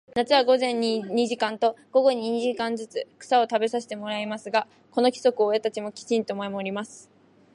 [0.15, 7.11] 夏は午前に二時間と、午後に二時間ずつ、草を食べさせてもらいますが、この規則を親たちもきちんと守ります。